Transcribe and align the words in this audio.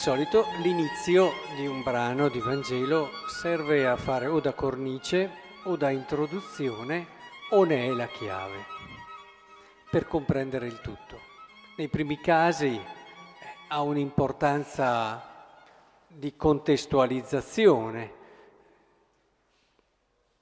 solito 0.00 0.46
l'inizio 0.62 1.32
di 1.56 1.66
un 1.66 1.82
brano 1.82 2.30
di 2.30 2.40
Vangelo 2.40 3.10
serve 3.28 3.86
a 3.86 3.98
fare 3.98 4.28
o 4.28 4.40
da 4.40 4.54
cornice 4.54 5.30
o 5.64 5.76
da 5.76 5.90
introduzione 5.90 7.06
o 7.50 7.64
ne 7.64 7.84
è 7.84 7.90
la 7.90 8.06
chiave 8.06 8.64
per 9.90 10.06
comprendere 10.06 10.68
il 10.68 10.80
tutto. 10.80 11.20
Nei 11.76 11.88
primi 11.88 12.18
casi 12.18 12.68
eh, 12.68 12.82
ha 13.68 13.82
un'importanza 13.82 15.52
di 16.06 16.34
contestualizzazione, 16.34 18.14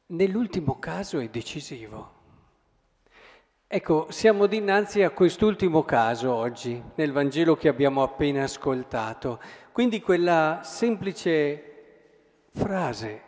nell'ultimo 0.06 0.78
caso 0.78 1.18
è 1.18 1.28
decisivo. 1.28 2.17
Ecco, 3.70 4.06
siamo 4.08 4.46
dinanzi 4.46 5.02
a 5.02 5.10
quest'ultimo 5.10 5.82
caso 5.82 6.32
oggi, 6.32 6.82
nel 6.94 7.12
Vangelo 7.12 7.54
che 7.54 7.68
abbiamo 7.68 8.02
appena 8.02 8.44
ascoltato. 8.44 9.38
Quindi 9.72 10.00
quella 10.00 10.60
semplice 10.62 12.46
frase 12.50 13.20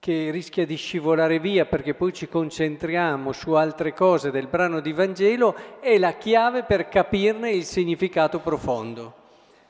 che 0.00 0.30
rischia 0.32 0.66
di 0.66 0.74
scivolare 0.74 1.38
via 1.38 1.66
perché 1.66 1.94
poi 1.94 2.12
ci 2.12 2.26
concentriamo 2.26 3.30
su 3.30 3.52
altre 3.52 3.94
cose 3.94 4.32
del 4.32 4.48
brano 4.48 4.80
di 4.80 4.92
Vangelo 4.92 5.54
è 5.78 5.98
la 5.98 6.14
chiave 6.14 6.64
per 6.64 6.88
capirne 6.88 7.52
il 7.52 7.62
significato 7.62 8.40
profondo. 8.40 9.14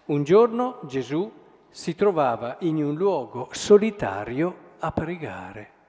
Un 0.06 0.24
giorno 0.24 0.78
Gesù 0.84 1.30
si 1.68 1.94
trovava 1.94 2.56
in 2.60 2.82
un 2.82 2.94
luogo 2.94 3.48
solitario 3.50 4.76
a 4.78 4.92
pregare. 4.92 5.79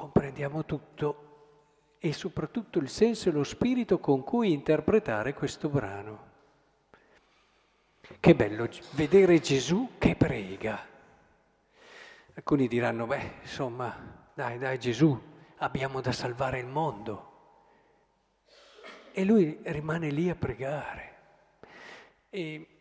Comprendiamo 0.00 0.64
tutto 0.64 1.98
e 1.98 2.14
soprattutto 2.14 2.78
il 2.78 2.88
senso 2.88 3.28
e 3.28 3.32
lo 3.32 3.44
spirito 3.44 3.98
con 3.98 4.24
cui 4.24 4.50
interpretare 4.50 5.34
questo 5.34 5.68
brano. 5.68 6.28
Che 8.18 8.34
bello 8.34 8.66
vedere 8.92 9.40
Gesù 9.40 9.90
che 9.98 10.16
prega. 10.16 10.86
Alcuni 12.32 12.66
diranno, 12.66 13.04
beh, 13.04 13.40
insomma, 13.42 14.30
dai, 14.32 14.56
dai 14.56 14.78
Gesù, 14.78 15.20
abbiamo 15.58 16.00
da 16.00 16.12
salvare 16.12 16.60
il 16.60 16.66
mondo. 16.66 17.28
E 19.12 19.22
lui 19.22 19.60
rimane 19.64 20.08
lì 20.08 20.30
a 20.30 20.34
pregare. 20.34 21.18
E 22.30 22.79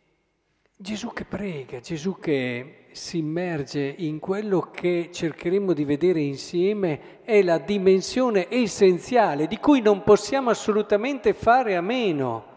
Gesù 0.82 1.12
che 1.12 1.26
prega, 1.26 1.82
Gesù 1.82 2.20
che 2.20 2.86
si 2.92 3.18
immerge 3.18 3.82
in 3.98 4.18
quello 4.20 4.72
che 4.72 5.10
cercheremo 5.12 5.74
di 5.74 5.84
vedere 5.84 6.22
insieme 6.22 7.22
è 7.26 7.42
la 7.42 7.58
dimensione 7.58 8.48
essenziale 8.50 9.48
di 9.48 9.58
cui 9.58 9.82
non 9.82 10.04
possiamo 10.04 10.52
assolutamente 10.52 11.34
fare 11.34 11.76
a 11.76 11.82
meno. 11.82 12.56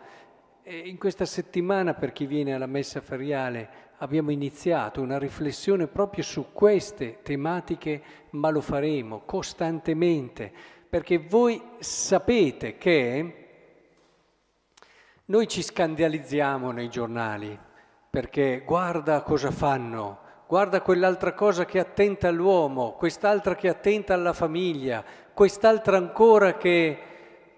E 0.63 0.79
in 0.79 0.99
questa 0.99 1.25
settimana, 1.25 1.95
per 1.95 2.13
chi 2.13 2.27
viene 2.27 2.55
alla 2.55 2.67
messa 2.67 3.01
feriale, 3.01 3.69
abbiamo 3.97 4.31
iniziato 4.31 5.01
una 5.01 5.19
riflessione 5.19 5.89
proprio 5.89 6.23
su 6.23 6.53
queste 6.53 7.23
tematiche, 7.23 8.03
ma 8.31 8.51
lo 8.51 8.61
faremo 8.61 9.23
costantemente, 9.27 10.53
perché 10.89 11.19
voi 11.19 11.61
sapete 11.81 12.79
che 12.79 13.47
noi 15.25 15.49
ci 15.49 15.61
scandalizziamo 15.61 16.71
nei 16.71 16.89
giornali 16.89 17.71
perché 18.13 18.63
guarda 18.63 19.23
cosa 19.23 19.51
fanno, 19.51 20.19
guarda 20.47 20.83
quell'altra 20.83 21.33
cosa 21.33 21.65
che 21.65 21.79
attenta 21.79 22.29
all'uomo, 22.29 22.93
quest'altra 22.93 23.55
che 23.55 23.71
attenta 23.71 24.13
alla 24.13 24.35
famiglia, 24.35 25.03
quest'altra 25.33 25.97
ancora 25.97 26.59
che 26.59 26.99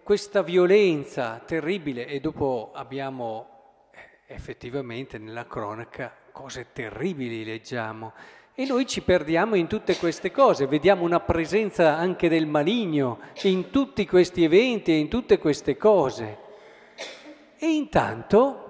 questa 0.05 0.43
violenza 0.43 1.43
terribile 1.45 2.07
e 2.07 2.21
dopo 2.21 2.71
abbiamo 2.73 3.89
eh, 3.91 4.33
effettivamente 4.33 5.19
nella 5.19 5.45
cronaca 5.45 6.15
cose 6.31 6.69
terribili 6.73 7.43
leggiamo 7.43 8.13
e 8.55 8.65
noi 8.65 8.87
ci 8.87 9.03
perdiamo 9.03 9.57
in 9.57 9.67
tutte 9.67 9.97
queste 9.97 10.31
cose, 10.31 10.69
vediamo 10.69 11.03
una 11.03 11.19
presenza 11.19 11.97
anche 11.97 12.29
del 12.29 12.47
maligno 12.47 13.19
in 13.43 13.71
tutti 13.71 14.07
questi 14.07 14.45
eventi 14.45 14.93
e 14.93 14.99
in 14.99 15.09
tutte 15.09 15.39
queste 15.39 15.77
cose. 15.77 16.39
E 17.59 17.67
intanto 17.67 18.64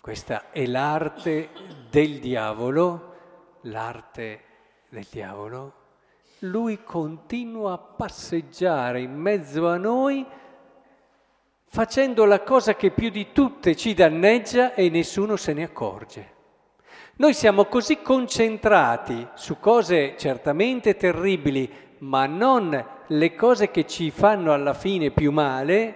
questa 0.00 0.50
è 0.50 0.64
l'arte 0.66 1.50
del 1.90 2.18
diavolo, 2.18 3.14
l'arte 3.62 4.40
del 4.88 5.06
diavolo. 5.10 5.72
Lui 6.40 6.82
continua 6.82 7.72
a 7.72 7.78
passeggiare 7.78 9.00
in 9.00 9.14
mezzo 9.14 9.68
a 9.68 9.76
noi 9.76 10.24
facendo 11.70 12.24
la 12.24 12.42
cosa 12.42 12.74
che 12.74 12.90
più 12.90 13.10
di 13.10 13.32
tutte 13.32 13.76
ci 13.76 13.92
danneggia 13.92 14.72
e 14.74 14.88
nessuno 14.88 15.36
se 15.36 15.52
ne 15.52 15.64
accorge. 15.64 16.36
Noi 17.16 17.34
siamo 17.34 17.64
così 17.64 18.00
concentrati 18.00 19.26
su 19.34 19.58
cose 19.58 20.14
certamente 20.16 20.96
terribili, 20.96 21.70
ma 21.98 22.26
non 22.26 22.86
le 23.08 23.34
cose 23.34 23.70
che 23.70 23.86
ci 23.86 24.10
fanno 24.10 24.52
alla 24.52 24.74
fine 24.74 25.10
più 25.10 25.32
male, 25.32 25.92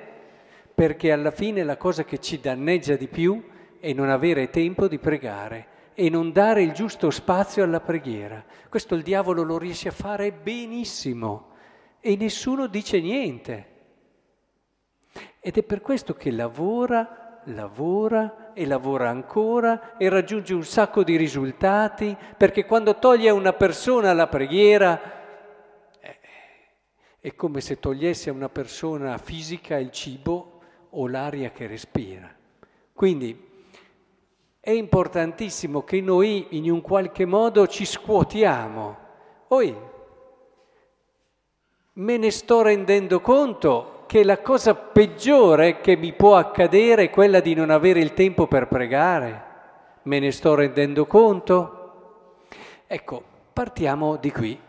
perché 0.75 1.13
alla 1.13 1.31
fine 1.31 1.63
la 1.63 1.77
cosa 1.77 2.05
che 2.05 2.19
ci 2.19 2.41
danneggia 2.41 2.97
di 2.97 3.07
più 3.07 3.51
e 3.85 3.93
non 3.95 4.11
avere 4.11 4.49
tempo 4.49 4.87
di 4.87 5.01
pregare 5.01 5.67
e 5.95 6.09
non 6.09 6.31
dare 6.31 6.63
il 6.63 6.71
giusto 6.71 7.11
spazio 7.11 7.65
alla 7.65 7.81
preghiera. 7.81 8.45
Questo 8.69 8.95
il 8.95 9.03
diavolo 9.03 9.43
lo 9.43 9.59
riesce 9.59 9.89
a 9.89 9.93
fare 9.93 10.31
benissimo 10.31 11.49
e 11.99 12.15
nessuno 12.15 12.69
dice 12.69 13.01
niente. 13.01 13.67
Ed 15.41 15.57
è 15.57 15.65
per 15.65 15.81
questo 15.81 16.15
che 16.15 16.31
lavora, 16.31 17.41
lavora 17.47 18.53
e 18.53 18.67
lavora 18.67 19.09
ancora 19.09 19.97
e 19.97 20.09
raggiunge 20.09 20.55
un 20.55 20.63
sacco 20.63 21.03
di 21.03 21.17
risultati, 21.17 22.17
perché 22.37 22.65
quando 22.65 22.97
toglie 23.01 23.31
a 23.31 23.35
una 23.35 23.53
persona 23.53 24.13
la 24.13 24.29
preghiera 24.29 25.01
eh, 25.99 26.19
è 27.19 27.35
come 27.35 27.61
se 27.61 27.81
togliesse 27.81 28.31
a 28.31 28.33
una 28.33 28.49
persona 28.49 29.19
fisica 29.19 29.77
il 29.77 29.91
cibo 29.91 30.61
o 30.91 31.09
l'aria 31.09 31.51
che 31.51 31.67
respira. 31.67 32.33
Quindi 32.93 33.51
è 34.65 34.71
importantissimo 34.71 35.83
che 35.83 36.01
noi 36.01 36.47
in 36.51 36.71
un 36.71 36.83
qualche 36.83 37.25
modo 37.25 37.67
ci 37.67 37.85
scuotiamo. 37.85 38.97
Poi 39.49 39.77
me 41.95 42.17
ne 42.17 42.31
sto 42.31 42.63
rendendo 42.63 43.21
conto 43.21 44.05
che 44.07 44.23
la 44.23 44.41
cosa 44.41 44.77
peggiore 44.77 45.81
che 45.81 45.97
mi 45.97 46.13
può 46.13 46.37
accadere 46.37 47.03
è 47.03 47.11
quella 47.11 47.41
di 47.41 47.55
non 47.55 47.71
avere 47.71 47.99
il 47.99 48.15
tempo 48.15 48.47
per 48.47 48.69
pregare. 48.69 49.45
Me 50.03 50.21
ne 50.21 50.31
sto 50.31 50.55
rendendo 50.55 51.07
conto? 51.07 52.45
Ecco, 52.87 53.21
partiamo 53.53 54.15
di 54.15 54.31
qui. 54.31 54.61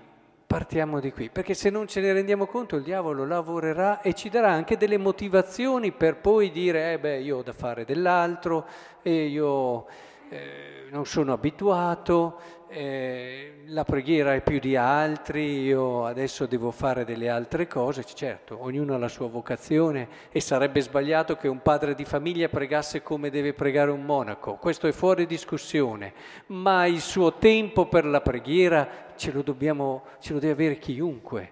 Partiamo 0.54 1.00
di 1.00 1.12
qui, 1.12 1.32
perché 1.32 1.56
se 1.56 1.72
non 1.72 1.88
ce 1.88 2.00
ne 2.00 2.14
rendiamo 2.14 2.46
conto 2.46 2.76
il 2.76 2.84
diavolo 2.84 3.26
lavorerà 3.26 4.02
e 4.02 4.14
ci 4.14 4.30
darà 4.30 4.52
anche 4.52 4.78
delle 4.78 5.00
motivazioni 5.00 5.92
per 5.92 6.18
poi 6.18 6.52
dire, 6.52 6.94
eh 6.94 7.00
beh, 7.00 7.22
io 7.22 7.38
ho 7.38 7.42
da 7.42 7.54
fare 7.54 7.86
dell'altro 7.86 8.68
e 9.02 9.26
io 9.26 9.88
eh, 10.30 10.86
non 10.92 11.08
sono 11.08 11.34
abituato, 11.34 12.40
eh, 12.74 13.54
la 13.68 13.84
preghiera 13.84 14.34
è 14.34 14.42
più 14.42 14.60
di 14.60 14.76
altri, 14.76 15.62
io 15.62 16.06
adesso 16.06 16.48
devo 16.48 16.72
fare 16.72 17.06
delle 17.06 17.30
altre 17.30 17.68
cose, 17.68 18.04
certo, 18.04 18.58
ognuno 18.60 18.96
ha 18.96 18.98
la 18.98 19.08
sua 19.08 19.28
vocazione 19.28 20.08
e 20.32 20.42
sarebbe 20.42 20.82
sbagliato 20.82 21.36
che 21.36 21.48
un 21.48 21.62
padre 21.62 21.94
di 21.94 22.04
famiglia 22.04 22.50
pregasse 22.50 23.04
come 23.04 23.30
deve 23.30 23.54
pregare 23.54 23.92
un 23.92 24.04
monaco, 24.04 24.56
questo 24.56 24.88
è 24.88 24.92
fuori 24.92 25.28
discussione, 25.28 26.14
ma 26.48 26.88
il 26.88 27.00
suo 27.00 27.36
tempo 27.36 27.86
per 27.86 28.06
la 28.06 28.22
preghiera 28.22 28.88
ce 29.16 29.32
lo, 29.32 29.44
dobbiamo, 29.44 30.06
ce 30.20 30.34
lo 30.34 30.40
deve 30.40 30.54
avere 30.54 30.80
chiunque 30.80 31.52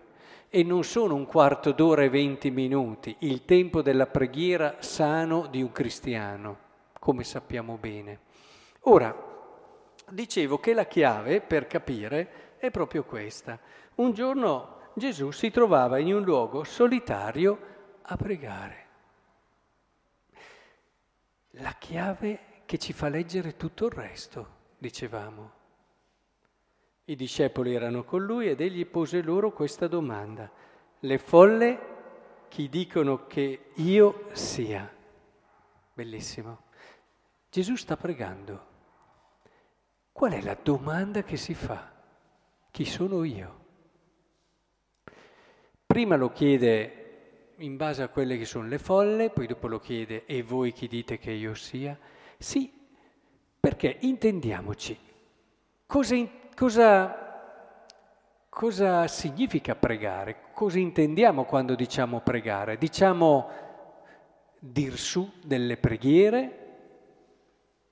e 0.50 0.64
non 0.64 0.84
sono 0.84 1.14
un 1.14 1.28
quarto 1.28 1.72
d'ora 1.72 2.02
e 2.02 2.10
venti 2.10 2.50
minuti, 2.50 3.16
il 3.20 3.46
tempo 3.46 3.84
della 3.84 4.08
preghiera 4.08 4.78
sano 4.80 5.46
di 5.46 5.62
un 5.62 5.72
cristiano, 5.72 6.58
come 7.00 7.24
sappiamo 7.24 7.78
bene. 7.80 8.20
Ora, 8.86 9.30
dicevo 10.12 10.60
che 10.60 10.74
la 10.74 10.86
chiave 10.86 11.42
per 11.42 11.68
capire 11.68 12.56
è 12.58 12.70
proprio 12.72 13.04
questa. 13.04 13.60
Un 13.96 14.14
giorno 14.14 14.80
Gesù 14.94 15.32
si 15.32 15.50
trovava 15.52 16.00
in 16.00 16.14
un 16.14 16.24
luogo 16.24 16.64
solitario 16.64 17.60
a 18.02 18.16
pregare. 18.18 18.86
La 21.56 21.76
chiave 21.78 22.64
che 22.66 22.78
ci 22.78 22.94
fa 22.94 23.10
leggere 23.10 23.58
tutto 23.58 23.86
il 23.86 23.92
resto, 23.92 24.48
dicevamo. 24.78 25.52
I 27.06 27.16
discepoli 27.16 27.74
erano 27.74 28.04
con 28.04 28.24
lui 28.24 28.48
ed 28.48 28.62
egli 28.62 28.86
pose 28.86 29.22
loro 29.22 29.52
questa 29.52 29.88
domanda. 29.88 30.50
Le 31.00 31.18
folle 31.18 31.80
chi 32.48 32.70
dicono 32.70 33.28
che 33.28 33.72
io 33.76 34.28
sia? 34.32 34.90
Bellissimo. 35.94 36.64
Gesù 37.50 37.76
sta 37.76 37.98
pregando. 37.98 38.71
Qual 40.12 40.34
è 40.34 40.42
la 40.42 40.58
domanda 40.62 41.24
che 41.24 41.38
si 41.38 41.54
fa? 41.54 41.92
Chi 42.70 42.86
sono 42.86 43.24
io? 43.24 43.60
Prima 45.86 46.16
lo 46.16 46.32
chiede 46.32 47.54
in 47.58 47.76
base 47.76 48.02
a 48.02 48.08
quelle 48.08 48.38
che 48.38 48.46
sono 48.46 48.68
le 48.68 48.80
folle, 48.80 49.30
poi 49.30 49.48
dopo 49.48 49.68
lo 49.68 49.80
chiede 49.80 50.26
e 50.26 50.42
voi 50.42 50.72
chi 50.72 50.88
dite 50.88 51.18
che 51.18 51.32
io 51.32 51.54
sia? 51.54 51.98
Sì, 52.38 52.72
perché 53.60 53.98
intendiamoci, 54.02 54.98
cosa, 55.86 56.28
cosa, 56.56 57.66
cosa 58.50 59.08
significa 59.08 59.76
pregare? 59.76 60.50
Cosa 60.54 60.80
intendiamo 60.80 61.46
quando 61.46 61.76
diciamo 61.76 62.22
pregare? 62.22 62.78
Diciamo 62.78 63.50
dir 64.58 64.98
su 64.98 65.32
delle 65.44 65.78
preghiere? 65.78 66.58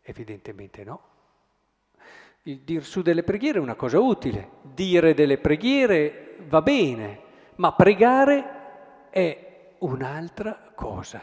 Evidentemente 0.02 0.84
no. 0.84 1.09
Il 2.44 2.62
dir 2.62 2.84
su 2.84 3.02
delle 3.02 3.24
preghiere 3.24 3.60
è 3.60 3.62
una 3.62 3.76
cosa 3.76 4.00
utile, 4.00 4.52
dire 4.62 5.14
delle 5.14 5.38
preghiere 5.38 6.38
va 6.48 6.62
bene, 6.62 7.22
ma 7.56 7.74
pregare 7.74 9.10
è 9.10 9.76
un'altra 9.80 10.72
cosa. 10.74 11.22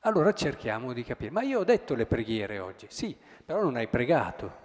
Allora 0.00 0.32
cerchiamo 0.32 0.92
di 0.92 1.04
capire. 1.04 1.30
Ma 1.30 1.42
io 1.42 1.60
ho 1.60 1.64
detto 1.64 1.94
le 1.94 2.06
preghiere 2.06 2.58
oggi, 2.58 2.86
sì, 2.90 3.16
però 3.44 3.62
non 3.62 3.76
hai 3.76 3.88
pregato. 3.88 4.64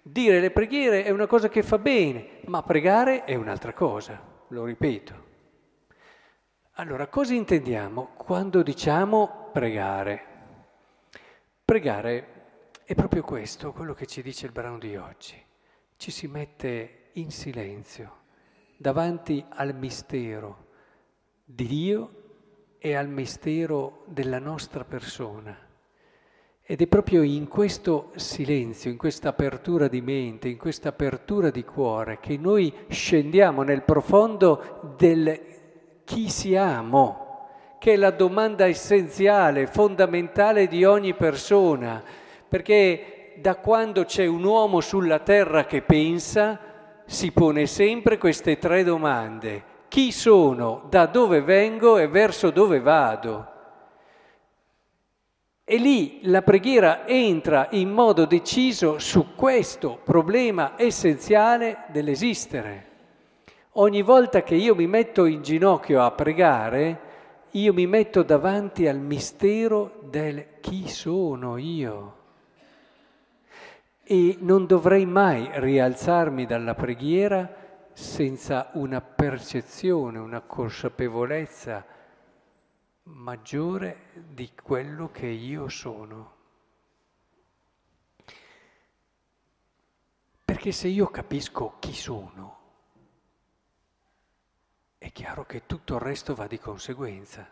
Dire 0.00 0.40
le 0.40 0.50
preghiere 0.50 1.04
è 1.04 1.10
una 1.10 1.26
cosa 1.26 1.48
che 1.48 1.62
fa 1.62 1.78
bene, 1.78 2.40
ma 2.46 2.62
pregare 2.62 3.24
è 3.24 3.34
un'altra 3.34 3.72
cosa, 3.72 4.20
lo 4.48 4.64
ripeto. 4.64 5.22
Allora, 6.74 7.06
cosa 7.06 7.34
intendiamo 7.34 8.10
quando 8.16 8.62
diciamo 8.62 9.50
pregare? 9.52 10.26
Pregare 11.64 12.43
è 12.84 12.94
proprio 12.94 13.22
questo, 13.22 13.72
quello 13.72 13.94
che 13.94 14.06
ci 14.06 14.20
dice 14.20 14.44
il 14.44 14.52
brano 14.52 14.78
di 14.78 14.94
oggi. 14.96 15.42
Ci 15.96 16.10
si 16.10 16.26
mette 16.26 17.10
in 17.14 17.30
silenzio 17.30 18.22
davanti 18.76 19.42
al 19.48 19.74
mistero 19.74 20.66
di 21.44 21.66
Dio 21.66 22.10
e 22.78 22.94
al 22.94 23.08
mistero 23.08 24.04
della 24.06 24.38
nostra 24.38 24.84
persona. 24.84 25.56
Ed 26.60 26.82
è 26.82 26.86
proprio 26.86 27.22
in 27.22 27.48
questo 27.48 28.10
silenzio, 28.16 28.90
in 28.90 28.98
questa 28.98 29.30
apertura 29.30 29.88
di 29.88 30.02
mente, 30.02 30.48
in 30.48 30.58
questa 30.58 30.90
apertura 30.90 31.50
di 31.50 31.64
cuore 31.64 32.20
che 32.20 32.36
noi 32.36 32.70
scendiamo 32.88 33.62
nel 33.62 33.82
profondo 33.82 34.94
del 34.96 35.40
chi 36.04 36.28
siamo, 36.28 37.48
che 37.78 37.94
è 37.94 37.96
la 37.96 38.10
domanda 38.10 38.66
essenziale, 38.66 39.66
fondamentale 39.66 40.66
di 40.66 40.84
ogni 40.84 41.14
persona, 41.14 42.02
perché 42.54 43.32
da 43.38 43.56
quando 43.56 44.04
c'è 44.04 44.26
un 44.26 44.44
uomo 44.44 44.80
sulla 44.80 45.18
terra 45.18 45.64
che 45.64 45.82
pensa, 45.82 46.56
si 47.04 47.32
pone 47.32 47.66
sempre 47.66 48.16
queste 48.16 48.58
tre 48.58 48.84
domande 48.84 49.64
chi 49.88 50.12
sono, 50.12 50.86
da 50.88 51.06
dove 51.06 51.40
vengo 51.40 51.98
e 51.98 52.06
verso 52.06 52.50
dove 52.50 52.78
vado. 52.78 53.48
E 55.64 55.76
lì 55.78 56.20
la 56.22 56.42
preghiera 56.42 57.08
entra 57.08 57.66
in 57.72 57.90
modo 57.90 58.24
deciso 58.24 59.00
su 59.00 59.34
questo 59.34 59.98
problema 60.04 60.74
essenziale 60.76 61.86
dell'esistere. 61.88 62.86
Ogni 63.72 64.02
volta 64.02 64.44
che 64.44 64.54
io 64.54 64.76
mi 64.76 64.86
metto 64.86 65.24
in 65.24 65.42
ginocchio 65.42 66.00
a 66.04 66.12
pregare, 66.12 67.00
io 67.50 67.72
mi 67.72 67.88
metto 67.88 68.22
davanti 68.22 68.86
al 68.86 69.00
mistero 69.00 69.98
del 70.04 70.60
chi 70.60 70.86
sono 70.86 71.56
io. 71.56 72.22
E 74.04 74.36
non 74.40 74.66
dovrei 74.66 75.06
mai 75.06 75.48
rialzarmi 75.52 76.44
dalla 76.44 76.74
preghiera 76.74 77.62
senza 77.94 78.70
una 78.74 79.00
percezione, 79.00 80.18
una 80.18 80.42
consapevolezza 80.42 81.86
maggiore 83.04 84.10
di 84.12 84.52
quello 84.54 85.10
che 85.10 85.26
io 85.26 85.68
sono. 85.68 86.32
Perché 90.44 90.72
se 90.72 90.88
io 90.88 91.08
capisco 91.08 91.76
chi 91.78 91.94
sono, 91.94 92.58
è 94.98 95.10
chiaro 95.12 95.44
che 95.44 95.66
tutto 95.66 95.94
il 95.94 96.00
resto 96.00 96.34
va 96.34 96.46
di 96.46 96.58
conseguenza. 96.58 97.46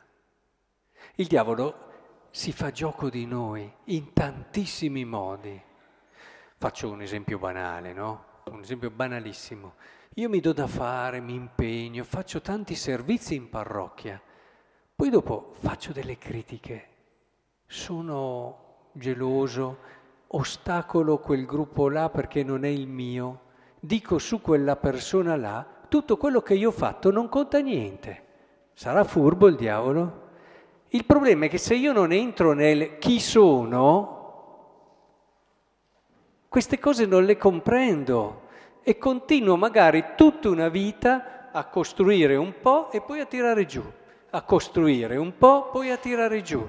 Il 1.14 1.26
diavolo 1.26 1.90
si 2.31 2.52
fa 2.52 2.70
gioco 2.70 3.10
di 3.10 3.26
noi 3.26 3.70
in 3.84 4.12
tantissimi 4.12 5.05
modi. 5.05 5.70
Faccio 6.62 6.88
un 6.88 7.02
esempio 7.02 7.40
banale, 7.40 7.92
no? 7.92 8.24
Un 8.52 8.60
esempio 8.60 8.88
banalissimo. 8.88 9.72
Io 10.14 10.28
mi 10.28 10.38
do 10.38 10.52
da 10.52 10.68
fare, 10.68 11.18
mi 11.18 11.34
impegno, 11.34 12.04
faccio 12.04 12.40
tanti 12.40 12.76
servizi 12.76 13.34
in 13.34 13.50
parrocchia, 13.50 14.22
poi 14.94 15.10
dopo 15.10 15.54
faccio 15.54 15.92
delle 15.92 16.18
critiche, 16.18 16.88
sono 17.66 18.90
geloso, 18.92 19.78
ostacolo 20.28 21.18
quel 21.18 21.46
gruppo 21.46 21.88
là 21.88 22.08
perché 22.10 22.44
non 22.44 22.64
è 22.64 22.68
il 22.68 22.86
mio, 22.86 23.40
dico 23.80 24.18
su 24.18 24.40
quella 24.40 24.76
persona 24.76 25.34
là, 25.34 25.66
tutto 25.88 26.16
quello 26.16 26.42
che 26.42 26.54
io 26.54 26.68
ho 26.68 26.72
fatto 26.72 27.10
non 27.10 27.28
conta 27.28 27.58
niente. 27.58 28.24
Sarà 28.74 29.02
furbo 29.02 29.48
il 29.48 29.56
diavolo? 29.56 30.28
Il 30.90 31.06
problema 31.06 31.46
è 31.46 31.48
che 31.48 31.58
se 31.58 31.74
io 31.74 31.92
non 31.92 32.12
entro 32.12 32.52
nel 32.52 32.98
chi 32.98 33.18
sono, 33.18 34.21
queste 36.52 36.78
cose 36.78 37.06
non 37.06 37.25
le 37.25 37.38
comprendo 37.38 38.43
e 38.82 38.99
continuo 38.99 39.56
magari 39.56 40.04
tutta 40.14 40.50
una 40.50 40.69
vita 40.69 41.49
a 41.50 41.64
costruire 41.64 42.37
un 42.37 42.60
po' 42.60 42.90
e 42.90 43.00
poi 43.00 43.20
a 43.20 43.25
tirare 43.25 43.64
giù, 43.64 43.82
a 44.28 44.43
costruire 44.43 45.16
un 45.16 45.38
po', 45.38 45.70
poi 45.72 45.90
a 45.90 45.96
tirare 45.96 46.43
giù. 46.43 46.62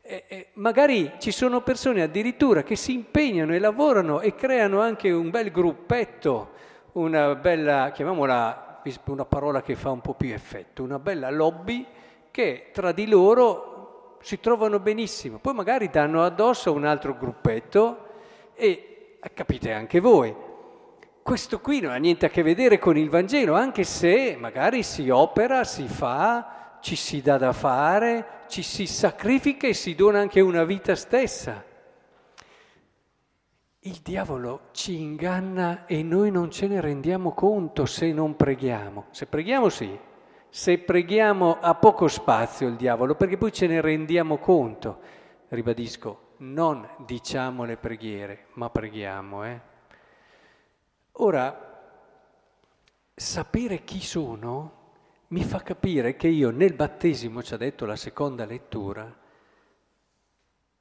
E, 0.00 0.24
e 0.26 0.46
magari 0.54 1.12
ci 1.18 1.32
sono 1.32 1.60
persone 1.60 2.00
addirittura 2.00 2.62
che 2.62 2.74
si 2.74 2.94
impegnano 2.94 3.54
e 3.54 3.58
lavorano 3.58 4.22
e 4.22 4.34
creano 4.34 4.80
anche 4.80 5.10
un 5.10 5.28
bel 5.28 5.50
gruppetto, 5.50 6.52
una 6.92 7.34
bella, 7.34 7.90
chiamiamola 7.92 8.80
una 9.04 9.26
parola 9.26 9.60
che 9.60 9.74
fa 9.74 9.90
un 9.90 10.00
po' 10.00 10.14
più 10.14 10.32
effetto, 10.32 10.82
una 10.82 10.98
bella 10.98 11.28
lobby 11.28 11.86
che 12.30 12.70
tra 12.72 12.92
di 12.92 13.06
loro 13.06 14.16
si 14.22 14.40
trovano 14.40 14.78
benissimo. 14.80 15.36
Poi 15.40 15.52
magari 15.52 15.90
danno 15.90 16.24
addosso 16.24 16.70
a 16.70 16.72
un 16.72 16.86
altro 16.86 17.14
gruppetto 17.18 18.06
e 18.62 19.18
capite 19.34 19.72
anche 19.72 19.98
voi, 19.98 20.32
questo 21.20 21.58
qui 21.58 21.80
non 21.80 21.90
ha 21.90 21.96
niente 21.96 22.26
a 22.26 22.28
che 22.28 22.42
vedere 22.42 22.78
con 22.78 22.96
il 22.96 23.10
Vangelo, 23.10 23.54
anche 23.54 23.82
se 23.82 24.36
magari 24.38 24.84
si 24.84 25.10
opera, 25.10 25.64
si 25.64 25.88
fa, 25.88 26.78
ci 26.80 26.94
si 26.94 27.20
dà 27.20 27.38
da 27.38 27.52
fare, 27.52 28.44
ci 28.46 28.62
si 28.62 28.86
sacrifica 28.86 29.66
e 29.66 29.74
si 29.74 29.96
dona 29.96 30.20
anche 30.20 30.40
una 30.40 30.62
vita 30.62 30.94
stessa. 30.94 31.64
Il 33.80 33.98
diavolo 34.00 34.68
ci 34.70 35.00
inganna 35.00 35.86
e 35.86 36.04
noi 36.04 36.30
non 36.30 36.48
ce 36.52 36.68
ne 36.68 36.80
rendiamo 36.80 37.32
conto 37.32 37.84
se 37.84 38.12
non 38.12 38.36
preghiamo. 38.36 39.06
Se 39.10 39.26
preghiamo 39.26 39.68
sì, 39.70 39.98
se 40.48 40.78
preghiamo 40.78 41.58
ha 41.60 41.74
poco 41.74 42.06
spazio 42.06 42.68
il 42.68 42.76
diavolo 42.76 43.16
perché 43.16 43.36
poi 43.36 43.50
ce 43.50 43.66
ne 43.66 43.80
rendiamo 43.80 44.38
conto. 44.38 45.00
Ribadisco, 45.48 46.30
non 46.42 46.88
diciamo 46.98 47.64
le 47.64 47.76
preghiere, 47.76 48.46
ma 48.54 48.68
preghiamo, 48.68 49.44
eh? 49.44 49.60
Ora, 51.16 51.70
sapere 53.14 53.84
chi 53.84 54.00
sono 54.00 54.80
mi 55.28 55.44
fa 55.44 55.62
capire 55.62 56.16
che 56.16 56.28
io 56.28 56.50
nel 56.50 56.74
battesimo, 56.74 57.42
ci 57.42 57.54
ha 57.54 57.56
detto 57.56 57.86
la 57.86 57.96
seconda 57.96 58.44
lettura, 58.44 59.20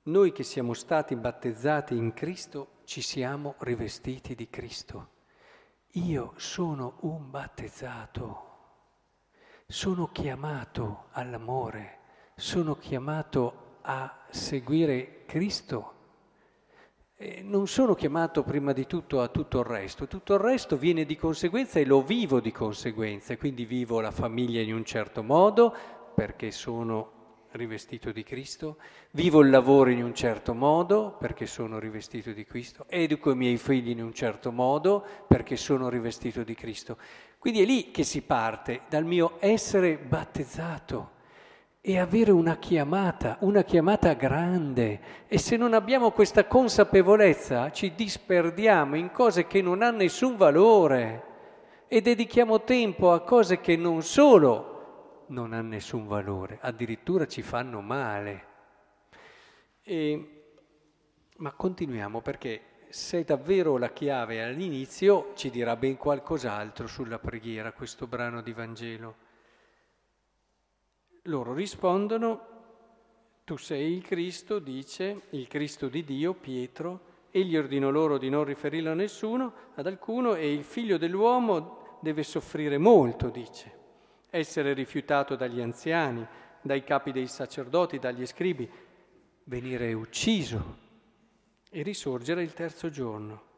noi 0.03 0.32
che 0.32 0.44
siamo 0.44 0.74
stati 0.74 1.15
battezzati 1.15 1.96
in 1.96 2.13
Cristo 2.13 2.80
ci 2.86 3.01
siamo 3.01 3.56
rivestiti 3.60 4.34
di 4.34 4.50
Cristo. 4.50 5.10
Io 5.96 6.34
sono 6.38 6.98
un 7.01 7.30
battezzato, 7.30 8.50
sono 9.68 10.08
chiamato 10.12 11.06
all'amore, 11.12 12.00
sono 12.36 12.75
chiamato 12.75 13.71
a 13.82 14.26
seguire 14.30 15.24
Cristo. 15.26 15.94
Non 17.44 17.68
sono 17.68 17.94
chiamato 17.94 18.44
prima 18.44 18.74
di 18.74 18.88
tutto 18.88 19.22
a 19.22 19.28
tutto 19.28 19.60
il 19.60 19.66
resto, 19.66 20.08
tutto 20.08 20.34
il 20.34 20.40
resto 20.40 20.76
viene 20.76 21.06
di 21.06 21.16
conseguenza 21.16 21.80
e 21.80 21.86
lo 21.86 22.02
vivo 22.02 22.40
di 22.40 22.52
conseguenza, 22.52 23.38
quindi 23.38 23.66
vivo 23.66 24.00
la 24.00 24.10
famiglia 24.10 24.60
in 24.60 24.74
un 24.74 24.84
certo 24.84 25.22
modo 25.22 25.72
perché 26.16 26.50
sono 26.50 27.20
rivestito 27.52 28.12
di 28.12 28.24
Cristo, 28.24 28.78
vivo 29.12 29.42
il 29.42 29.50
lavoro 29.50 29.90
in 29.92 30.04
un 30.04 30.16
certo 30.16 30.54
modo 30.56 31.16
perché 31.20 31.46
sono 31.46 31.78
rivestito 31.78 32.32
di 32.32 32.44
Cristo, 32.44 32.86
educo 32.88 33.32
i 33.32 33.36
miei 33.36 33.58
figli 33.58 33.90
in 33.90 34.02
un 34.02 34.14
certo 34.14 34.52
modo 34.52 35.06
perché 35.28 35.56
sono 35.58 35.90
rivestito 35.90 36.44
di 36.44 36.56
Cristo. 36.56 36.98
Quindi 37.38 37.62
è 37.62 37.66
lì 37.66 37.92
che 37.92 38.04
si 38.04 38.22
parte, 38.22 38.82
dal 38.90 39.06
mio 39.06 39.36
essere 39.40 39.98
battezzato 39.98 41.20
e 41.84 41.98
avere 41.98 42.30
una 42.30 42.58
chiamata, 42.58 43.38
una 43.42 43.64
chiamata 43.64 44.14
grande. 44.14 45.26
E 45.28 45.40
se 45.40 45.58
non 45.58 45.74
abbiamo 45.74 46.12
questa 46.12 46.46
consapevolezza 46.46 47.72
ci 47.72 47.96
disperdiamo 47.96 48.96
in 48.96 49.12
cose 49.12 49.48
che 49.48 49.62
non 49.62 49.82
hanno 49.82 49.98
nessun 49.98 50.38
valore 50.38 51.30
e 51.88 52.02
dedichiamo 52.02 52.62
tempo 52.62 53.12
a 53.12 53.22
cose 53.22 53.60
che 53.60 53.76
non 53.76 54.04
solo 54.04 55.26
non 55.28 55.54
ha 55.54 55.62
nessun 55.62 56.08
valore, 56.08 56.60
addirittura 56.62 57.26
ci 57.26 57.42
fanno 57.42 57.82
male. 57.82 58.46
E, 59.82 60.44
ma 61.38 61.52
continuiamo 61.52 62.22
perché 62.22 62.62
se 62.90 63.24
davvero 63.24 63.78
la 63.78 63.92
chiave 63.92 64.44
all'inizio 64.44 65.32
ci 65.36 65.50
dirà 65.50 65.76
ben 65.76 65.98
qualcos'altro 65.98 66.86
sulla 66.88 67.18
preghiera, 67.18 67.72
questo 67.72 68.06
brano 68.06 68.42
di 68.42 68.54
Vangelo. 68.54 69.30
Loro 71.25 71.54
rispondono, 71.54 72.48
tu 73.44 73.56
sei 73.56 73.94
il 73.94 74.01
Cristo, 74.01 74.58
dice, 74.58 75.24
il 75.32 75.48
Cristo 75.48 75.88
di 75.88 76.04
Dio, 76.04 76.34
Pietro, 76.34 77.10
egli 77.30 77.56
ordinò 77.56 77.92
loro 77.92 78.18
di 78.18 78.28
non 78.28 78.44
riferirlo 78.44 78.90
a 78.90 78.96
nessuno, 78.96 79.54
ad 79.75 79.86
alcuno, 79.86 80.34
e 80.34 80.51
il 80.51 80.63
figlio 80.63 80.98
dell'uomo 80.98 82.00
deve 82.01 82.24
soffrire 82.24 82.80
molto, 82.80 83.30
dice, 83.30 83.72
essere 84.32 84.74
rifiutato 84.74 85.36
dagli 85.36 85.62
anziani, 85.62 86.25
dai 86.60 86.84
capi 86.84 87.12
dei 87.12 87.28
sacerdoti, 87.28 88.00
dagli 88.00 88.25
scribi, 88.25 88.68
venire 89.44 89.94
ucciso 89.94 90.78
e 91.70 91.84
risorgere 91.84 92.42
il 92.42 92.54
terzo 92.54 92.90
giorno. 92.90 93.50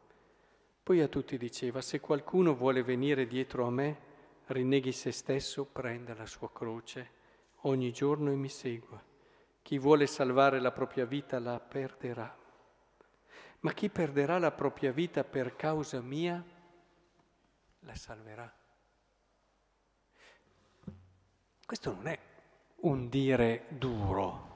Poi 0.84 1.00
a 1.00 1.08
tutti 1.08 1.38
diceva, 1.38 1.80
se 1.80 2.02
qualcuno 2.02 2.56
vuole 2.56 2.84
venire 2.84 3.26
dietro 3.26 3.66
a 3.66 3.72
me, 3.72 3.98
rinneghi 4.48 4.92
se 4.92 5.12
stesso, 5.12 5.64
prenda 5.64 6.14
la 6.14 6.26
sua 6.26 6.52
croce 6.52 7.22
ogni 7.64 7.92
giorno 7.92 8.32
e 8.32 8.36
mi 8.36 8.50
segua. 8.50 9.02
Chi 9.62 9.78
vuole 9.78 10.08
salvare 10.08 10.60
la 10.60 10.72
propria 10.72 11.06
vita 11.06 11.40
la 11.40 11.60
perderà, 11.60 12.38
ma 13.62 13.74
chi 13.74 13.90
perderà 13.90 14.38
la 14.40 14.52
propria 14.52 14.92
vita 14.92 15.24
per 15.24 15.56
causa 15.56 16.02
mia 16.02 16.44
la 17.80 17.96
salverà. 17.96 18.54
Questo 21.66 21.94
non 21.94 22.08
è 22.08 22.20
un 22.82 23.08
dire 23.10 23.66
duro, 23.70 24.56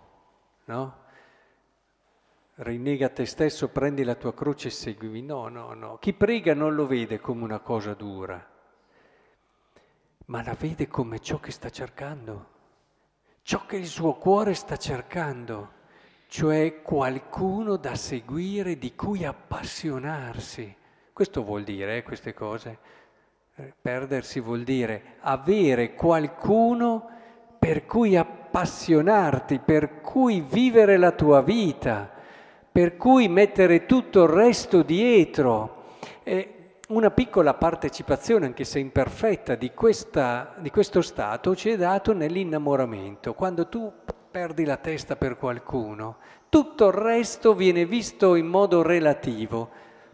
no? 0.65 1.05
rinnega 2.57 3.09
te 3.09 3.25
stesso, 3.25 3.69
prendi 3.69 4.03
la 4.03 4.15
tua 4.15 4.33
croce 4.33 4.67
e 4.67 4.71
seguimi. 4.71 5.21
No, 5.21 5.47
no, 5.47 5.73
no. 5.73 5.97
Chi 5.97 6.13
prega 6.13 6.53
non 6.53 6.75
lo 6.75 6.87
vede 6.87 7.19
come 7.19 7.43
una 7.43 7.59
cosa 7.59 7.93
dura, 7.93 8.45
ma 10.25 10.43
la 10.43 10.53
vede 10.53 10.87
come 10.87 11.19
ciò 11.19 11.39
che 11.39 11.51
sta 11.51 11.69
cercando, 11.69 12.55
ciò 13.47 13.65
che 13.65 13.77
il 13.77 13.85
suo 13.85 14.15
cuore 14.15 14.53
sta 14.53 14.75
cercando, 14.75 15.69
cioè 16.27 16.81
qualcuno 16.81 17.77
da 17.77 17.95
seguire, 17.95 18.77
di 18.77 18.93
cui 18.93 19.23
appassionarsi. 19.23 20.75
Questo 21.13 21.45
vuol 21.45 21.63
dire, 21.63 21.95
eh, 21.95 22.03
queste 22.03 22.33
cose. 22.33 22.77
Eh, 23.55 23.73
perdersi 23.81 24.41
vuol 24.41 24.63
dire 24.63 25.15
avere 25.21 25.93
qualcuno 25.93 27.09
per 27.57 27.85
cui 27.85 28.17
appassionarti, 28.17 29.59
per 29.59 30.01
cui 30.01 30.41
vivere 30.41 30.97
la 30.97 31.13
tua 31.13 31.41
vita 31.41 32.15
per 32.69 32.97
cui 32.97 33.29
mettere 33.29 33.85
tutto 33.85 34.23
il 34.23 34.29
resto 34.29 34.83
dietro. 34.83 35.95
E 36.21 36.56
una 36.87 37.11
piccola 37.11 37.53
partecipazione, 37.53 38.45
anche 38.45 38.63
se 38.63 38.79
imperfetta, 38.79 39.55
di, 39.55 39.73
questa, 39.73 40.55
di 40.59 40.69
questo 40.69 41.01
stato 41.01 41.55
ci 41.55 41.69
è 41.69 41.77
dato 41.77 42.13
nell'innamoramento. 42.13 43.33
Quando 43.33 43.67
tu 43.67 43.91
perdi 44.31 44.63
la 44.63 44.77
testa 44.77 45.17
per 45.17 45.37
qualcuno, 45.37 46.17
tutto 46.47 46.87
il 46.87 46.93
resto 46.93 47.53
viene 47.53 47.85
visto 47.85 48.35
in 48.35 48.47
modo 48.47 48.81
relativo. 48.83 49.69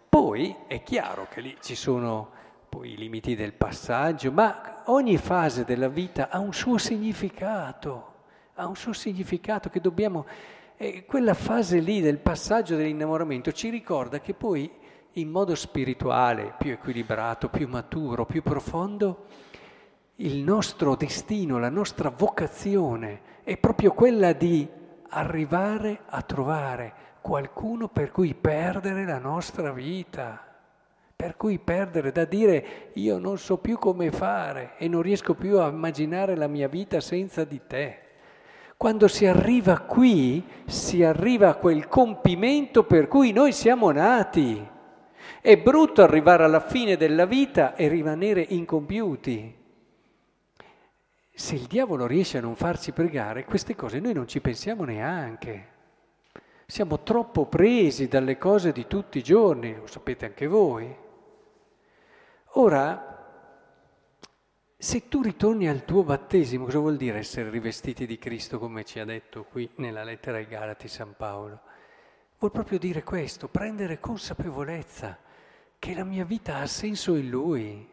Poi 0.10 0.56
è 0.68 0.82
chiaro 0.82 1.28
che 1.30 1.42
lì 1.42 1.58
ci 1.62 1.76
sono 1.76 2.32
poi 2.70 2.94
i 2.94 2.98
limiti 2.98 3.36
del 3.36 3.54
passaggio, 3.54 4.32
ma 4.32 4.82
ogni 4.86 5.18
fase 5.18 5.66
della 5.66 5.90
vita 5.90 6.30
ha 6.30 6.40
un 6.40 6.54
suo 6.54 6.80
significato, 6.80 8.14
ha 8.56 8.66
un 8.66 8.76
suo 8.76 8.94
significato 8.94 9.70
che 9.70 9.80
dobbiamo 9.80 10.26
e 10.76 11.06
quella 11.06 11.36
fase 11.36 11.80
lì 11.80 12.02
del 12.02 12.18
passaggio 12.18 12.76
dell'innamoramento 12.76 13.52
ci 13.52 13.70
ricorda 13.70 14.20
che 14.20 14.34
poi 14.34 14.70
in 15.14 15.30
modo 15.30 15.54
spirituale, 15.56 16.56
più 16.58 16.72
equilibrato, 16.72 17.50
più 17.50 17.68
maturo, 17.68 18.26
più 18.26 18.42
profondo, 18.42 19.26
il 20.18 20.38
nostro 20.38 20.96
destino, 20.96 21.60
la 21.60 21.70
nostra 21.70 22.10
vocazione 22.10 23.22
è 23.44 23.58
proprio 23.58 23.92
quella 23.92 24.34
di 24.34 24.68
arrivare 25.10 26.02
a 26.08 26.22
trovare 26.22 26.94
qualcuno 27.22 27.88
per 27.88 28.12
cui 28.12 28.34
perdere 28.34 29.06
la 29.06 29.18
nostra 29.18 29.72
vita, 29.72 30.44
per 31.16 31.38
cui 31.38 31.60
perdere 31.60 32.12
da 32.12 32.26
dire 32.26 32.92
io 32.94 33.18
non 33.18 33.38
so 33.38 33.58
più 33.58 33.78
come 33.78 34.12
fare 34.12 34.74
e 34.78 34.88
non 34.88 35.02
riesco 35.02 35.34
più 35.34 35.60
a 35.60 35.70
immaginare 35.70 36.36
la 36.36 36.48
mia 36.48 36.68
vita 36.68 37.00
senza 37.00 37.44
di 37.44 37.62
te. 37.66 38.00
Quando 38.76 39.08
si 39.08 39.26
arriva 39.26 39.80
qui, 39.80 40.44
si 40.66 41.04
arriva 41.04 41.50
a 41.50 41.56
quel 41.56 41.88
compimento 41.88 42.84
per 42.84 43.08
cui 43.08 43.32
noi 43.32 43.54
siamo 43.54 43.92
nati. 43.92 44.72
È 45.42 45.58
brutto 45.58 46.02
arrivare 46.02 46.44
alla 46.44 46.60
fine 46.60 46.98
della 46.98 47.26
vita 47.26 47.76
e 47.76 47.88
rimanere 47.88 48.46
incompiuti. 48.50 49.62
Se 51.36 51.56
il 51.56 51.66
diavolo 51.66 52.06
riesce 52.06 52.38
a 52.38 52.42
non 52.42 52.56
farci 52.56 52.92
pregare, 52.92 53.46
queste 53.46 53.76
cose 53.76 54.00
noi 54.00 54.14
non 54.14 54.28
ci 54.28 54.40
pensiamo 54.40 54.84
neanche. 54.84 55.72
Siamo 56.66 57.02
troppo 57.02 57.46
presi 57.48 58.08
dalle 58.08 58.38
cose 58.38 58.72
di 58.72 58.88
tutti 58.88 59.18
i 59.18 59.24
giorni, 59.24 59.76
lo 59.76 59.88
sapete 59.88 60.26
anche 60.26 60.48
voi. 60.48 60.96
Ora, 62.56 63.14
se 64.78 65.08
tu 65.08 65.22
ritorni 65.22 65.68
al 65.68 65.86
tuo 65.86 66.04
battesimo, 66.04 66.66
cosa 66.66 66.80
vuol 66.80 66.98
dire 66.98 67.18
essere 67.18 67.50
rivestiti 67.50 68.06
di 68.06 68.20
Cristo, 68.20 68.60
come 68.60 68.84
ci 68.84 69.00
ha 69.00 69.06
detto 69.06 69.46
qui 69.46 69.70
nella 69.76 70.04
lettera 70.04 70.38
ai 70.38 70.46
Galati 70.46 70.88
San 70.88 71.16
Paolo? 71.18 71.62
Vuol 72.44 72.56
proprio 72.56 72.78
dire 72.78 73.04
questo, 73.04 73.48
prendere 73.48 74.02
consapevolezza 74.02 75.18
che 75.80 75.94
la 75.94 76.04
mia 76.04 76.26
vita 76.26 76.58
ha 76.58 76.66
senso 76.66 77.16
in 77.16 77.30
Lui, 77.30 77.88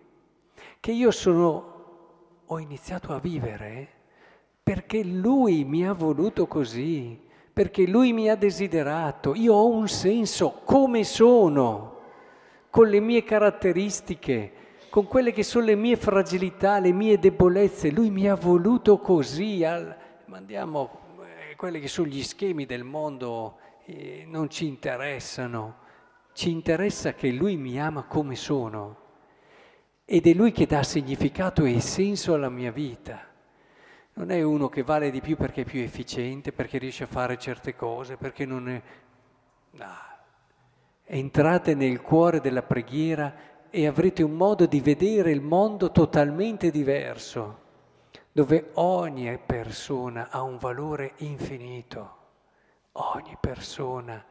che 0.81 0.91
io 0.91 1.13
sono, 1.13 2.43
ho 2.45 2.59
iniziato 2.59 3.13
a 3.13 3.21
vivere 3.21 3.89
perché 4.61 5.05
Lui 5.05 5.63
mi 5.63 5.87
ha 5.87 5.93
voluto 5.93 6.49
così, 6.49 7.17
perché 7.53 7.87
Lui 7.87 8.13
mi 8.13 8.29
ha 8.29 8.35
desiderato, 8.35 9.37
io 9.37 9.55
ho 9.55 9.69
un 9.69 9.87
senso 9.87 10.63
come 10.65 11.05
sono, 11.05 12.01
con 12.71 12.89
le 12.89 12.99
mie 12.99 13.23
caratteristiche 13.23 14.55
con 14.91 15.07
quelle 15.07 15.31
che 15.31 15.45
sono 15.45 15.67
le 15.67 15.77
mie 15.77 15.95
fragilità, 15.95 16.81
le 16.81 16.91
mie 16.91 17.21
debolezze. 17.21 17.93
Lui 17.93 18.11
mi 18.11 18.29
ha 18.29 18.35
voluto 18.35 18.99
così. 18.99 19.63
Al... 19.63 19.97
Mandiamo 20.25 20.91
eh, 21.21 21.55
quelli 21.55 21.79
che 21.79 21.87
sono 21.87 22.09
gli 22.09 22.25
schemi 22.25 22.67
del 22.67 22.83
mondo, 22.83 23.60
eh, 23.91 24.25
non 24.27 24.49
ci 24.49 24.67
interessano. 24.67 25.79
Ci 26.33 26.51
interessa 26.51 27.15
che 27.15 27.31
Lui 27.31 27.57
mi 27.57 27.81
ama 27.81 28.05
come 28.05 28.37
sono. 28.37 28.99
Ed 30.05 30.27
è 30.27 30.33
Lui 30.33 30.53
che 30.53 30.67
dà 30.67 30.83
significato 30.83 31.65
e 31.65 31.81
senso 31.81 32.35
alla 32.35 32.49
mia 32.49 32.71
vita. 32.71 33.27
Non 34.15 34.31
è 34.31 34.43
uno 34.43 34.69
che 34.69 34.83
vale 34.83 35.11
di 35.11 35.21
più 35.21 35.37
perché 35.37 35.63
è 35.63 35.65
più 35.65 35.81
efficiente, 35.81 36.53
perché 36.53 36.79
riesce 36.79 37.05
a 37.05 37.09
fare 37.09 37.39
certe 37.39 37.75
cose, 37.75 38.17
perché 38.17 38.45
non 38.45 38.69
è... 38.69 38.83
No. 39.73 40.09
Entrate 41.05 41.75
nel 41.75 42.01
cuore 42.01 42.41
della 42.41 42.63
preghiera 42.63 43.35
e 43.71 43.87
avrete 43.87 44.23
un 44.23 44.33
modo 44.33 44.67
di 44.67 44.81
vedere 44.81 45.31
il 45.31 45.41
mondo 45.41 45.91
totalmente 45.91 46.71
diverso, 46.71 47.59
dove 48.33 48.71
ogni 48.75 49.39
persona 49.45 50.29
ha 50.31 50.43
un 50.43 50.59
valore 50.59 51.15
infinito, 51.19 52.20
ogni 52.93 53.37
persona 53.41 54.25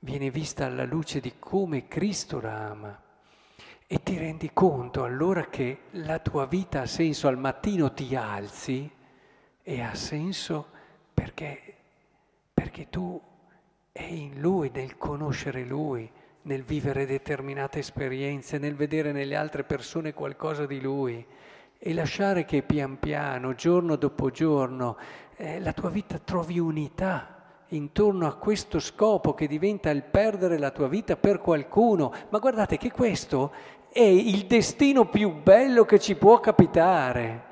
viene 0.00 0.30
vista 0.30 0.66
alla 0.66 0.84
luce 0.84 1.20
di 1.20 1.34
come 1.38 1.88
Cristo 1.88 2.40
la 2.40 2.68
ama. 2.68 3.02
E 3.90 4.02
ti 4.02 4.18
rendi 4.18 4.50
conto 4.52 5.02
allora 5.02 5.46
che 5.46 5.84
la 5.92 6.18
tua 6.18 6.46
vita 6.46 6.82
ha 6.82 6.86
senso, 6.86 7.26
al 7.26 7.38
mattino 7.38 7.92
ti 7.92 8.14
alzi 8.14 8.90
e 9.62 9.80
ha 9.80 9.94
senso 9.94 10.66
perché, 11.14 11.74
perché 12.52 12.90
tu 12.90 13.20
è 13.90 14.02
in 14.02 14.40
Lui, 14.40 14.70
nel 14.74 14.98
conoscere 14.98 15.64
Lui, 15.64 16.10
nel 16.42 16.64
vivere 16.64 17.06
determinate 17.06 17.78
esperienze, 17.78 18.58
nel 18.58 18.76
vedere 18.76 19.10
nelle 19.12 19.36
altre 19.36 19.64
persone 19.64 20.12
qualcosa 20.12 20.66
di 20.66 20.80
Lui. 20.80 21.26
E 21.78 21.94
lasciare 21.94 22.44
che 22.44 22.62
pian 22.62 22.98
piano, 22.98 23.54
giorno 23.54 23.96
dopo 23.96 24.30
giorno, 24.30 24.98
eh, 25.36 25.60
la 25.60 25.72
tua 25.72 25.88
vita 25.88 26.18
trovi 26.18 26.58
unità 26.58 27.37
intorno 27.68 28.26
a 28.26 28.36
questo 28.36 28.78
scopo 28.78 29.34
che 29.34 29.46
diventa 29.46 29.90
il 29.90 30.02
perdere 30.02 30.58
la 30.58 30.70
tua 30.70 30.88
vita 30.88 31.16
per 31.16 31.40
qualcuno. 31.40 32.12
Ma 32.30 32.38
guardate 32.38 32.76
che 32.76 32.90
questo 32.90 33.52
è 33.90 34.00
il 34.00 34.46
destino 34.46 35.08
più 35.08 35.32
bello 35.32 35.84
che 35.84 35.98
ci 35.98 36.14
può 36.14 36.40
capitare, 36.40 37.44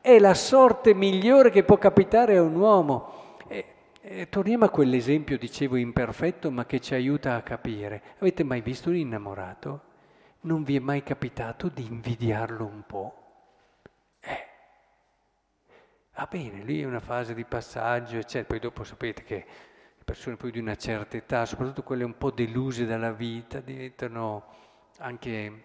è 0.00 0.18
la 0.18 0.34
sorte 0.34 0.94
migliore 0.94 1.50
che 1.50 1.64
può 1.64 1.78
capitare 1.78 2.36
a 2.36 2.42
un 2.42 2.54
uomo. 2.56 3.12
E 4.08 4.28
torniamo 4.28 4.64
a 4.66 4.70
quell'esempio, 4.70 5.36
dicevo, 5.36 5.74
imperfetto, 5.74 6.52
ma 6.52 6.64
che 6.64 6.78
ci 6.78 6.94
aiuta 6.94 7.34
a 7.34 7.42
capire. 7.42 8.02
Avete 8.20 8.44
mai 8.44 8.60
visto 8.60 8.88
un 8.90 8.96
innamorato? 8.96 9.80
Non 10.42 10.62
vi 10.62 10.76
è 10.76 10.78
mai 10.78 11.02
capitato 11.02 11.68
di 11.68 11.84
invidiarlo 11.84 12.64
un 12.64 12.84
po'? 12.86 13.14
Eh. 14.20 14.46
Va 16.16 16.26
bene, 16.30 16.62
lì 16.62 16.80
è 16.80 16.86
una 16.86 17.00
fase 17.00 17.34
di 17.34 17.44
passaggio, 17.44 18.16
eccetera. 18.16 18.46
Poi 18.46 18.58
dopo 18.58 18.84
sapete 18.84 19.22
che 19.22 19.34
le 19.34 20.02
persone 20.02 20.36
poi 20.36 20.50
di 20.50 20.58
una 20.58 20.74
certa 20.74 21.18
età, 21.18 21.44
soprattutto 21.44 21.82
quelle 21.82 22.04
un 22.04 22.16
po' 22.16 22.30
deluse 22.30 22.86
dalla 22.86 23.12
vita, 23.12 23.60
diventano 23.60 24.46
anche, 25.00 25.62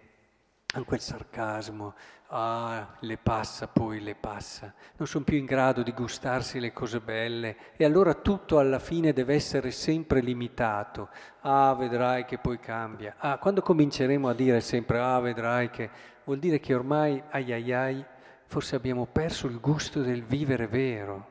anche 0.74 0.94
il 0.94 1.00
sarcasmo, 1.00 1.94
ah, 2.26 2.96
le 3.00 3.16
passa, 3.16 3.66
poi 3.66 4.02
le 4.02 4.14
passa. 4.14 4.74
Non 4.96 5.08
sono 5.08 5.24
più 5.24 5.38
in 5.38 5.46
grado 5.46 5.82
di 5.82 5.92
gustarsi 5.92 6.60
le 6.60 6.74
cose 6.74 7.00
belle 7.00 7.56
e 7.76 7.86
allora 7.86 8.12
tutto 8.12 8.58
alla 8.58 8.78
fine 8.78 9.14
deve 9.14 9.32
essere 9.32 9.70
sempre 9.70 10.20
limitato. 10.20 11.08
Ah, 11.40 11.74
vedrai 11.74 12.26
che 12.26 12.36
poi 12.36 12.60
cambia. 12.60 13.14
Ah, 13.16 13.38
quando 13.38 13.62
cominceremo 13.62 14.28
a 14.28 14.34
dire 14.34 14.60
sempre 14.60 14.98
ah, 15.00 15.18
vedrai 15.18 15.70
che 15.70 15.88
vuol 16.24 16.38
dire 16.38 16.60
che 16.60 16.74
ormai 16.74 17.22
ai 17.30 17.52
ai 17.52 17.72
ai 17.72 18.04
forse 18.52 18.76
abbiamo 18.76 19.06
perso 19.06 19.46
il 19.46 19.60
gusto 19.60 20.02
del 20.02 20.24
vivere 20.24 20.66
vero. 20.66 21.28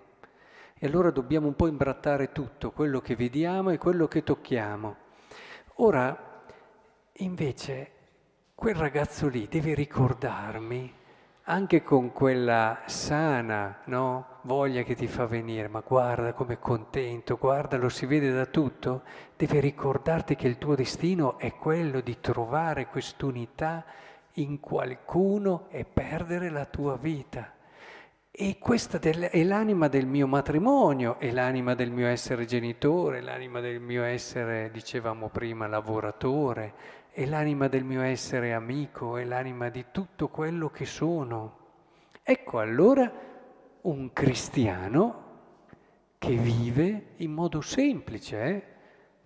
E 0.74 0.88
allora 0.88 1.12
dobbiamo 1.12 1.46
un 1.46 1.56
po' 1.56 1.68
imbrattare 1.68 2.32
tutto, 2.32 2.72
quello 2.72 3.00
che 3.00 3.16
vediamo 3.16 3.70
e 3.70 3.78
quello 3.78 4.08
che 4.08 4.24
tocchiamo. 4.24 4.96
Ora, 5.76 6.42
invece, 7.18 7.92
quel 8.56 8.74
ragazzo 8.74 9.28
lì 9.28 9.48
deve 9.48 9.76
ricordarmi, 9.76 10.92
anche 11.44 11.84
con 11.84 12.12
quella 12.12 12.82
sana 12.88 13.82
no, 13.86 14.40
voglia 14.42 14.82
che 14.82 14.96
ti 14.96 15.06
fa 15.06 15.28
venire, 15.28 15.68
ma 15.68 15.82
guarda 15.82 16.34
com'è 16.34 16.58
contento, 16.58 17.38
guarda, 17.38 17.78
lo 17.78 17.90
si 17.90 18.08
vede 18.08 18.34
da 18.34 18.48
tutto, 18.48 19.04
deve 19.38 19.60
ricordarti 19.60 20.36
che 20.36 20.48
il 20.48 20.58
tuo 20.58 20.74
destino 20.74 21.38
è 21.38 21.54
quello 21.54 22.02
di 22.02 22.20
trovare 22.20 22.88
quest'unità 22.88 23.86
in 24.34 24.60
qualcuno 24.60 25.68
e 25.70 25.86
perdere 25.86 26.50
la 26.50 26.66
tua 26.66 26.98
vita. 26.98 27.54
E 28.34 28.58
questa 28.60 28.98
è 29.00 29.44
l'anima 29.44 29.90
del 29.90 30.06
mio 30.06 30.26
matrimonio, 30.26 31.20
è 31.20 31.32
l'anima 31.32 31.76
del 31.76 31.92
mio 31.92 32.08
essere 32.08 32.46
genitore, 32.46 33.18
è 33.18 33.22
l'anima 33.22 33.60
del 33.60 33.82
mio 33.82 34.04
essere, 34.04 34.72
dicevamo 34.72 35.30
prima, 35.30 35.68
lavoratore, 35.68 36.74
è 37.12 37.26
l'anima 37.26 37.68
del 37.68 37.84
mio 37.84 38.02
essere 38.02 38.54
amico, 38.54 39.18
è 39.18 39.26
l'anima 39.26 39.68
di 39.68 39.86
tutto 39.92 40.30
quello 40.30 40.70
che 40.70 40.86
sono. 40.86 41.58
Ecco 42.24 42.60
allora 42.60 43.12
un 43.82 44.14
cristiano 44.14 45.30
che 46.18 46.36
vive 46.36 47.16
in 47.18 47.34
modo 47.34 47.60
semplice, 47.60 48.44
eh, 48.44 48.64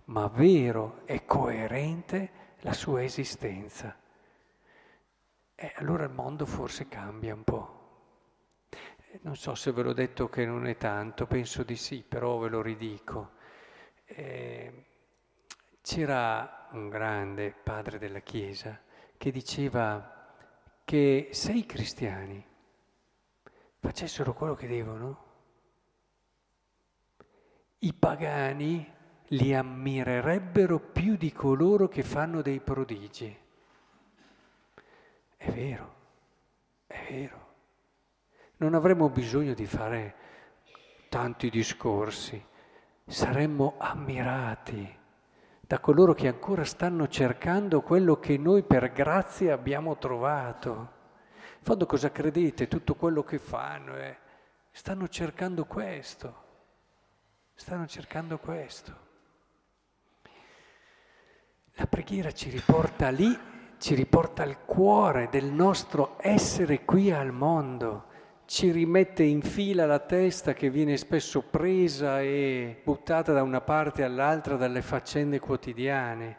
ma 0.06 0.26
vero 0.28 1.02
e 1.04 1.24
coerente 1.24 2.30
la 2.60 2.72
sua 2.72 3.02
esistenza. 3.04 3.96
E 5.58 5.72
allora 5.76 6.04
il 6.04 6.10
mondo 6.10 6.44
forse 6.44 6.86
cambia 6.86 7.32
un 7.34 7.42
po'. 7.42 7.76
Non 9.22 9.36
so 9.36 9.54
se 9.54 9.72
ve 9.72 9.82
l'ho 9.82 9.94
detto 9.94 10.28
che 10.28 10.44
non 10.44 10.66
è 10.66 10.76
tanto, 10.76 11.26
penso 11.26 11.62
di 11.62 11.76
sì, 11.76 12.04
però 12.06 12.36
ve 12.36 12.48
lo 12.50 12.60
ridico. 12.60 13.30
Eh, 14.04 14.84
c'era 15.80 16.68
un 16.72 16.90
grande 16.90 17.52
padre 17.52 17.98
della 17.98 18.20
Chiesa 18.20 18.78
che 19.16 19.30
diceva 19.30 20.34
che 20.84 21.30
se 21.32 21.52
i 21.52 21.64
cristiani 21.64 22.44
facessero 23.78 24.34
quello 24.34 24.54
che 24.54 24.66
devono, 24.66 25.24
i 27.78 27.94
pagani 27.94 28.92
li 29.28 29.54
ammirerebbero 29.54 30.78
più 30.78 31.16
di 31.16 31.32
coloro 31.32 31.88
che 31.88 32.02
fanno 32.02 32.42
dei 32.42 32.60
prodigi. 32.60 33.44
È 35.46 35.52
vero, 35.52 35.94
è 36.88 37.06
vero. 37.08 37.54
Non 38.56 38.74
avremmo 38.74 39.08
bisogno 39.08 39.54
di 39.54 39.64
fare 39.64 40.14
tanti 41.08 41.50
discorsi, 41.50 42.44
saremmo 43.06 43.76
ammirati 43.78 44.98
da 45.60 45.78
coloro 45.78 46.14
che 46.14 46.26
ancora 46.26 46.64
stanno 46.64 47.06
cercando 47.06 47.80
quello 47.82 48.18
che 48.18 48.36
noi 48.38 48.64
per 48.64 48.90
grazia 48.90 49.54
abbiamo 49.54 49.96
trovato. 49.98 50.94
In 51.58 51.62
fondo 51.62 51.86
cosa 51.86 52.10
credete? 52.10 52.66
Tutto 52.66 52.96
quello 52.96 53.22
che 53.22 53.38
fanno 53.38 53.94
è... 53.94 54.18
stanno 54.72 55.06
cercando 55.06 55.64
questo, 55.64 56.42
stanno 57.54 57.86
cercando 57.86 58.38
questo. 58.38 59.04
La 61.74 61.86
preghiera 61.86 62.32
ci 62.32 62.50
riporta 62.50 63.10
lì, 63.10 63.54
ci 63.78 63.94
riporta 63.94 64.42
al 64.42 64.64
cuore 64.64 65.28
del 65.30 65.46
nostro 65.46 66.16
essere 66.18 66.84
qui 66.84 67.12
al 67.12 67.32
mondo 67.32 68.14
ci 68.46 68.70
rimette 68.70 69.24
in 69.24 69.42
fila 69.42 69.86
la 69.86 69.98
testa 69.98 70.54
che 70.54 70.70
viene 70.70 70.96
spesso 70.96 71.42
presa 71.42 72.20
e 72.22 72.80
buttata 72.82 73.32
da 73.32 73.42
una 73.42 73.60
parte 73.60 74.04
all'altra 74.04 74.54
dalle 74.54 74.82
faccende 74.82 75.40
quotidiane, 75.40 76.38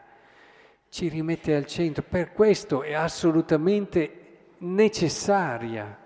ci 0.88 1.08
rimette 1.08 1.54
al 1.54 1.66
centro. 1.66 2.02
Per 2.08 2.32
questo 2.32 2.82
è 2.82 2.94
assolutamente 2.94 4.54
necessaria 4.60 5.98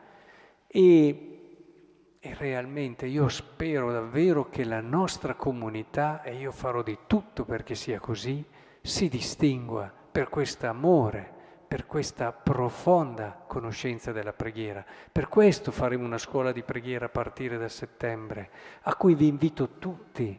e, 0.67 2.19
e 2.19 2.35
realmente 2.37 3.07
io 3.07 3.29
spero 3.29 3.93
davvero 3.93 4.49
che 4.49 4.65
la 4.65 4.81
nostra 4.81 5.35
comunità, 5.35 6.23
e 6.23 6.35
io 6.35 6.51
farò 6.51 6.83
di 6.83 6.99
tutto 7.07 7.45
perché 7.45 7.77
sia 7.77 8.01
così, 8.01 8.45
si 8.81 9.09
distingua 9.09 10.01
per 10.13 10.29
questo 10.29 10.67
amore 10.67 11.41
per 11.73 11.87
questa 11.87 12.33
profonda 12.33 13.45
conoscenza 13.47 14.13
della 14.13 14.35
preghiera. 14.35 14.85
Per 15.11 15.27
questo 15.29 15.71
faremo 15.71 16.05
una 16.05 16.19
scuola 16.19 16.53
di 16.53 16.63
preghiera 16.63 17.07
a 17.07 17.09
partire 17.09 17.57
da 17.57 17.71
settembre, 17.71 18.51
a 18.83 18.95
cui 18.95 19.15
vi 19.15 19.27
invito 19.27 19.79
tutti. 19.79 20.39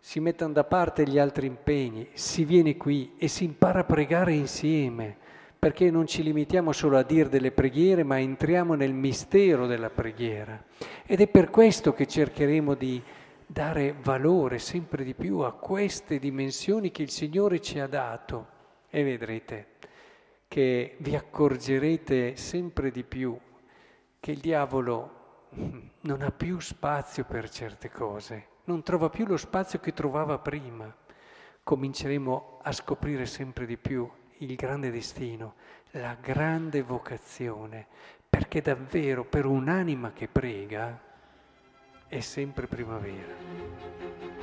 Si 0.00 0.18
mettano 0.18 0.52
da 0.52 0.64
parte 0.64 1.06
gli 1.06 1.16
altri 1.16 1.46
impegni, 1.46 2.08
si 2.14 2.44
viene 2.44 2.76
qui 2.76 3.14
e 3.18 3.28
si 3.28 3.44
impara 3.44 3.82
a 3.82 3.84
pregare 3.84 4.32
insieme, 4.32 5.16
perché 5.56 5.92
non 5.92 6.08
ci 6.08 6.24
limitiamo 6.24 6.72
solo 6.72 6.98
a 6.98 7.04
dire 7.04 7.28
delle 7.28 7.52
preghiere, 7.52 8.02
ma 8.02 8.18
entriamo 8.18 8.74
nel 8.74 8.94
mistero 8.94 9.68
della 9.68 9.90
preghiera. 9.90 10.60
Ed 11.06 11.20
è 11.20 11.28
per 11.28 11.50
questo 11.50 11.92
che 11.92 12.08
cercheremo 12.08 12.74
di 12.74 13.00
dare 13.46 13.94
valore 14.02 14.58
sempre 14.58 15.04
di 15.04 15.14
più 15.14 15.38
a 15.38 15.52
queste 15.52 16.18
dimensioni 16.18 16.90
che 16.90 17.02
il 17.02 17.10
Signore 17.10 17.60
ci 17.60 17.78
ha 17.78 17.86
dato. 17.86 18.53
E 18.96 19.02
vedrete, 19.02 19.70
che 20.46 20.94
vi 21.00 21.16
accorgerete 21.16 22.36
sempre 22.36 22.92
di 22.92 23.02
più 23.02 23.36
che 24.20 24.30
il 24.30 24.38
diavolo 24.38 25.48
non 26.02 26.22
ha 26.22 26.30
più 26.30 26.60
spazio 26.60 27.24
per 27.24 27.50
certe 27.50 27.90
cose, 27.90 28.46
non 28.66 28.84
trova 28.84 29.10
più 29.10 29.26
lo 29.26 29.36
spazio 29.36 29.80
che 29.80 29.92
trovava 29.92 30.38
prima. 30.38 30.96
Cominceremo 31.64 32.60
a 32.62 32.70
scoprire 32.70 33.26
sempre 33.26 33.66
di 33.66 33.76
più 33.76 34.08
il 34.38 34.54
grande 34.54 34.92
destino, 34.92 35.54
la 35.90 36.16
grande 36.20 36.82
vocazione, 36.82 37.88
perché 38.30 38.60
davvero 38.60 39.24
per 39.24 39.44
un'anima 39.44 40.12
che 40.12 40.28
prega 40.28 41.00
è 42.06 42.20
sempre 42.20 42.68
primavera. 42.68 44.33